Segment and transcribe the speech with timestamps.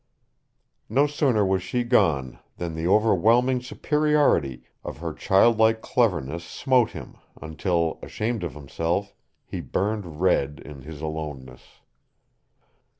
[0.89, 7.17] No sooner was she gone than the overwhelming superiority of her childlike cleverness smote him
[7.39, 9.13] until, ashamed of himself,
[9.45, 11.81] he burned red in his aloneness.